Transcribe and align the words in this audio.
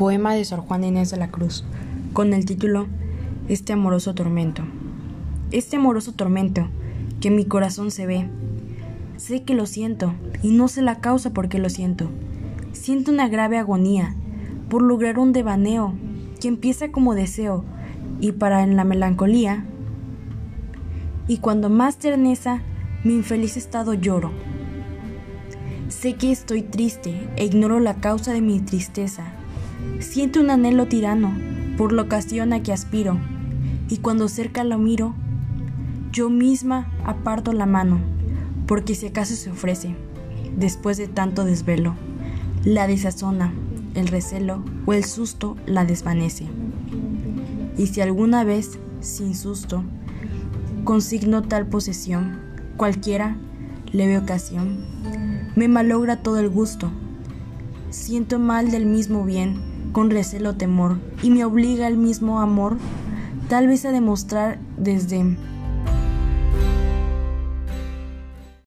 Poema 0.00 0.32
de 0.32 0.46
Sor 0.46 0.60
Juan 0.60 0.82
Inés 0.82 1.10
de 1.10 1.18
la 1.18 1.30
Cruz, 1.30 1.62
con 2.14 2.32
el 2.32 2.46
título 2.46 2.86
Este 3.50 3.74
amoroso 3.74 4.14
tormento. 4.14 4.62
Este 5.50 5.76
amoroso 5.76 6.12
tormento 6.12 6.68
que 7.20 7.28
en 7.28 7.36
mi 7.36 7.44
corazón 7.44 7.90
se 7.90 8.06
ve. 8.06 8.26
Sé 9.18 9.42
que 9.42 9.52
lo 9.52 9.66
siento 9.66 10.14
y 10.42 10.52
no 10.52 10.68
sé 10.68 10.80
la 10.80 11.00
causa 11.00 11.34
por 11.34 11.50
qué 11.50 11.58
lo 11.58 11.68
siento. 11.68 12.08
Siento 12.72 13.10
una 13.10 13.28
grave 13.28 13.58
agonía 13.58 14.14
por 14.70 14.80
lograr 14.80 15.18
un 15.18 15.34
devaneo 15.34 15.92
que 16.40 16.48
empieza 16.48 16.90
como 16.90 17.14
deseo 17.14 17.66
y 18.22 18.32
para 18.32 18.62
en 18.62 18.76
la 18.76 18.84
melancolía. 18.84 19.66
Y 21.28 21.40
cuando 21.40 21.68
más 21.68 21.98
terneza 21.98 22.62
mi 23.04 23.16
infeliz 23.16 23.58
estado 23.58 23.92
lloro. 23.92 24.30
Sé 25.88 26.14
que 26.14 26.32
estoy 26.32 26.62
triste 26.62 27.28
e 27.36 27.44
ignoro 27.44 27.80
la 27.80 27.96
causa 27.96 28.32
de 28.32 28.40
mi 28.40 28.60
tristeza. 28.60 29.34
Siento 29.98 30.40
un 30.40 30.50
anhelo 30.50 30.86
tirano 30.86 31.32
por 31.76 31.92
la 31.92 32.02
ocasión 32.02 32.52
a 32.52 32.62
que 32.62 32.72
aspiro, 32.72 33.18
y 33.88 33.98
cuando 33.98 34.28
cerca 34.28 34.64
lo 34.64 34.78
miro, 34.78 35.14
yo 36.12 36.30
misma 36.30 36.90
aparto 37.04 37.52
la 37.52 37.66
mano, 37.66 38.00
porque 38.66 38.94
si 38.94 39.06
acaso 39.06 39.34
se 39.34 39.50
ofrece, 39.50 39.94
después 40.56 40.96
de 40.96 41.08
tanto 41.08 41.44
desvelo, 41.44 41.94
la 42.64 42.86
desazona, 42.86 43.52
el 43.94 44.08
recelo 44.08 44.62
o 44.86 44.92
el 44.92 45.04
susto 45.04 45.56
la 45.66 45.84
desvanece. 45.84 46.46
Y 47.76 47.86
si 47.86 48.00
alguna 48.00 48.44
vez, 48.44 48.78
sin 49.00 49.34
susto, 49.34 49.82
consigno 50.84 51.42
tal 51.42 51.66
posesión, 51.66 52.40
cualquiera 52.76 53.36
le 53.92 54.06
ve 54.06 54.18
ocasión, 54.18 54.84
me 55.56 55.68
malogra 55.68 56.22
todo 56.22 56.38
el 56.38 56.48
gusto. 56.48 56.90
Siento 57.90 58.38
mal 58.38 58.70
del 58.70 58.86
mismo 58.86 59.24
bien, 59.24 59.69
con 59.92 60.10
recelo 60.10 60.56
temor, 60.56 60.98
y 61.22 61.30
me 61.30 61.44
obliga 61.44 61.86
el 61.88 61.96
mismo 61.96 62.40
amor, 62.40 62.76
tal 63.48 63.66
vez 63.66 63.84
a 63.84 63.92
demostrar 63.92 64.58
desde 64.76 65.36